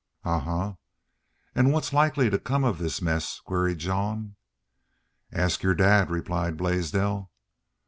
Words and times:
"Ahuh!... 0.25 0.77
An' 1.53 1.69
what's 1.69 1.93
likely 1.93 2.31
to 2.31 2.39
come 2.39 2.63
of 2.63 2.79
this 2.79 3.03
mess?" 3.03 3.39
queried 3.45 3.77
Jean. 3.77 4.35
"Ask 5.31 5.61
your 5.61 5.75
dad," 5.75 6.09
replied 6.09 6.57
Blaisdell. 6.57 7.29